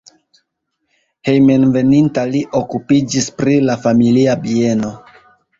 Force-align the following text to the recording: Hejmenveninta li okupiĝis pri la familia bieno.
Hejmenveninta 1.27 2.25
li 2.31 2.41
okupiĝis 2.63 3.29
pri 3.43 3.55
la 3.69 3.79
familia 3.87 4.39
bieno. 4.47 4.91